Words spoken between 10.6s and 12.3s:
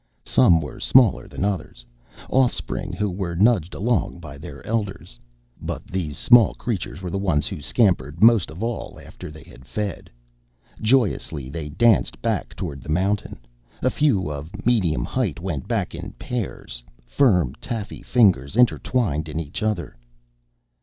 Joyously they danced